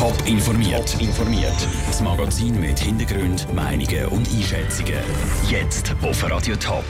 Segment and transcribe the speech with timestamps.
[0.00, 0.98] Top informiert.
[0.98, 1.68] informiert.
[1.86, 4.94] Das Magazin mit Hintergrund, Meinungen und Einschätzungen.
[5.50, 6.86] Jetzt auf Radio Top.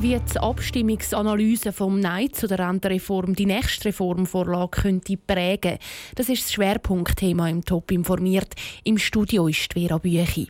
[0.00, 5.78] Wie die Abstimmungsanalyse vom Nein zu der Rentenreform die nächste Reformvorlage könnte prägen,
[6.16, 8.54] das ist das Schwerpunktthema im Top informiert.
[8.82, 10.48] Im Studio ist Vera Büchi.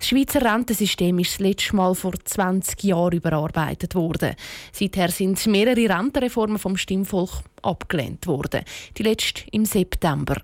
[0.00, 4.34] Das Schweizer Rentensystem ist das letzte Mal vor 20 Jahren überarbeitet worden.
[4.72, 8.64] Seither sind mehrere Rentenreformen vom Stimmvolk abgelehnt worden.
[8.98, 10.42] Die letzte im September.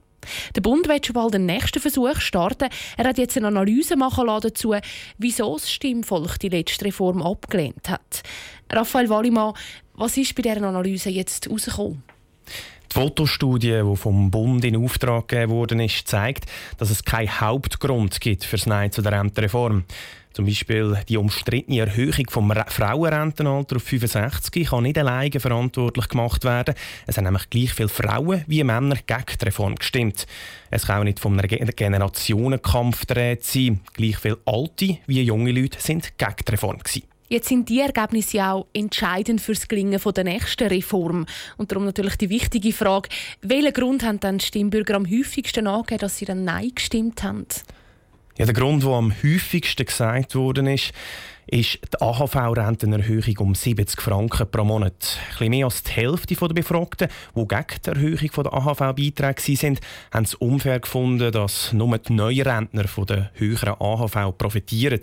[0.54, 2.68] Der Bund wird schon bald den nächsten Versuch starten.
[2.96, 4.74] Er hat jetzt eine Analyse machen dazu,
[5.18, 8.22] wieso das Stimmvolk die letzte Reform abgelehnt hat.
[8.70, 9.54] Raphael Wallimann,
[9.94, 12.02] was ist bei dieser Analyse jetzt herausgekommen?
[12.90, 16.46] Die Fotostudie, die vom Bund in Auftrag gegeben wurde, zeigt,
[16.78, 19.84] dass es keinen Hauptgrund gibt für das Nein zu der Rentenreform.
[20.32, 26.76] Zum Beispiel die umstrittene Erhöhung vom Frauenrentenalter auf 65 kann nicht alleine verantwortlich gemacht werden.
[27.06, 30.26] Es haben nämlich gleich viele Frauen wie Männer gegen die Reform gestimmt.
[30.70, 33.80] Es kann auch nicht von einem Generationenkampf Rede sein.
[33.94, 36.78] Gleich viele alte wie junge Leute sind gegen die Reform.
[36.78, 37.17] Gewesen.
[37.28, 41.26] Jetzt sind die Ergebnisse ja auch entscheidend für das Gelingen der nächsten Reform.
[41.58, 43.10] Und darum natürlich die wichtige Frage,
[43.42, 47.46] welchen Grund haben dann Stimmbürger am häufigsten angegeben, dass sie dann Nein gestimmt haben?
[48.38, 50.92] Ja, der Grund, der am häufigsten gesagt worden ist,
[51.48, 55.18] ist die AHV-Rentenerhöhung um 70 Franken pro Monat.
[55.40, 59.78] Ein mehr als die Hälfte der Befragten, die gegen die Erhöhung der AHV-Beiträge waren,
[60.12, 65.00] haben es unfair gefunden, dass nur die neuen Rentner von der höheren AHV profitieren.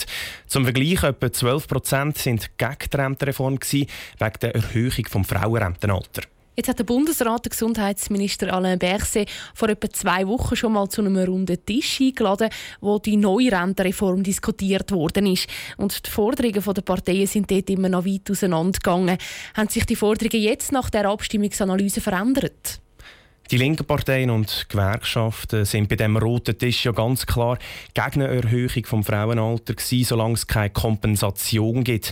[0.47, 6.34] Zum Vergleich, etwa 12 Prozent sind gegen die Rentenreform wegen der Erhöhung des Frauenrentenalters.
[6.55, 11.01] Jetzt hat der Bundesrat den Gesundheitsminister Alain Berset vor etwa zwei Wochen schon mal zu
[11.01, 15.49] einem runden Tisch eingeladen, wo die neue Rentenreform diskutiert worden ist.
[15.75, 19.17] Und die Forderungen der Parteien sind dort immer noch weit auseinandergegangen.
[19.53, 22.79] Haben sich die Forderungen jetzt nach der Abstimmungsanalyse verändert?
[23.51, 27.59] Die linken Parteien und Gewerkschaften sind bei dem roten Tisch ja ganz klar
[27.93, 32.11] gegen eine Erhöhung vom Frauenalter gewesen, solange es keine Kompensation gibt.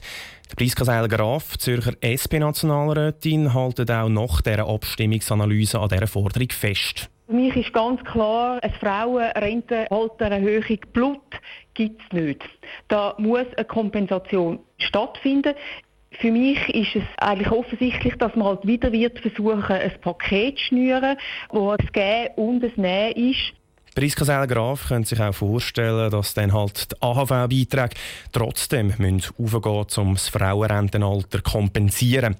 [0.55, 7.09] Priska Seil-Graf, Zürcher SP-Nationalrätin, halten auch nach dieser Abstimmungsanalyse an dieser Forderung fest.
[7.25, 11.19] Für mich ist ganz klar, eine Frauenrentenaltererhöhung Blut
[11.73, 12.43] gibt es nicht.
[12.89, 15.55] Da muss eine Kompensation stattfinden.
[16.23, 20.63] Für mich ist es eigentlich offensichtlich, dass man halt wieder wird versuchen, ein Paket zu
[20.67, 21.17] schnüren,
[21.49, 23.51] wo es Geben und es Nehmen ist.
[23.93, 27.95] Priska Seil-Graf könnte sich auch vorstellen, dass dann halt die AHV-Beiträge
[28.31, 32.37] trotzdem aufgehen müssen, um das Frauenrentenalter zu kompensieren.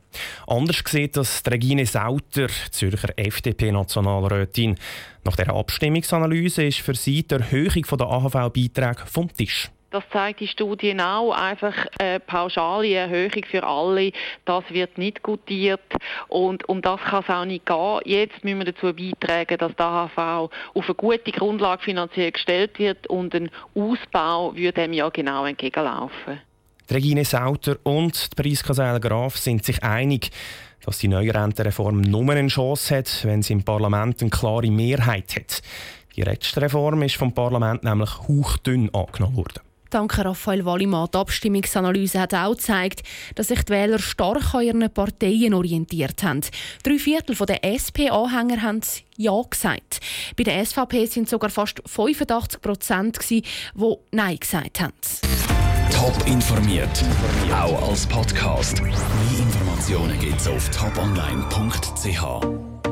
[0.47, 4.77] Anders sieht das Regine Sauter, Zürcher FDP-Nationalrätin.
[5.25, 9.69] Nach der Abstimmungsanalyse ist für sie die Erhöhung der AHV-Beiträge vom Tisch.
[9.93, 11.33] Das zeigt die Studie auch.
[11.33, 14.11] Einfach eine pauschale Erhöhung für alle,
[14.43, 15.83] das wird nicht gutiert.
[16.29, 17.99] Und um das kann es auch nicht gehen.
[18.05, 23.05] Jetzt müssen wir dazu beitragen, dass der AHV auf eine gute Grundlage finanziell gestellt wird
[23.05, 26.41] und ein Ausbau würde dem ja genau entgegenlaufen.
[26.89, 30.31] Regine Sauter und Priska Seil-Graf sind sich einig,
[30.83, 35.35] dass die neue Rentenreform nur eine Chance hat, wenn sie im Parlament eine klare Mehrheit
[35.35, 35.61] hat.
[36.15, 39.72] Die letzte Reform ist vom Parlament nämlich hauchdünn angenommen worden.
[39.93, 41.07] Danke Raphael Wallimann.
[41.13, 43.03] Die Abstimmungsanalyse hat auch gezeigt,
[43.35, 46.41] dass sich die Wähler stark an ihren Parteien orientiert haben.
[46.81, 48.81] Drei Viertel der SP-Anhänger haben
[49.17, 49.99] Ja gesagt.
[50.35, 53.43] Bei der SVP sind sogar fast 85 Prozent, die
[54.11, 54.93] Nein gesagt haben.
[55.91, 57.03] Top informiert,
[57.51, 58.81] auch als Podcast.
[58.81, 58.93] Mehr
[59.37, 62.72] Informationen gibt es auf toponline.ch.